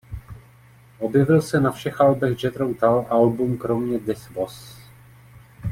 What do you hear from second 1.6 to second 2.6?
všech albech